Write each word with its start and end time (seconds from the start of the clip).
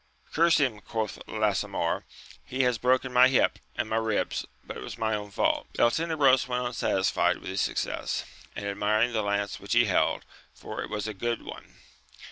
Curse 0.33 0.59
him, 0.59 0.79
quoth 0.81 1.19
Lasamor, 1.27 2.05
he 2.43 2.63
has 2.63 2.79
broken 2.79 3.13
my 3.13 3.27
hip 3.27 3.59
and 3.75 3.87
my 3.87 3.97
ribs, 3.97 4.47
but 4.63 4.75
it 4.75 4.81
was 4.81 4.97
my 4.97 5.13
own 5.13 5.29
fault. 5.29 5.67
Beltenebros 5.73 6.47
went 6.47 6.63
on 6.65 6.73
satisfied 6.73 7.37
with 7.37 7.51
his 7.51 7.61
success, 7.61 8.25
and 8.55 8.65
admiring 8.65 9.13
the 9.13 9.21
lance 9.21 9.59
which 9.59 9.73
he 9.73 9.85
held, 9.85 10.25
for 10.55 10.81
it 10.81 10.89
was 10.89 11.07
a 11.07 11.13
good 11.13 11.43
one. 11.43 11.75